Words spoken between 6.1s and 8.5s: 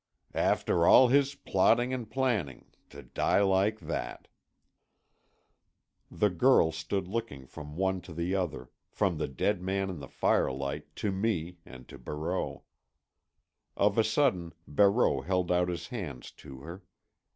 girl stood looking from one to the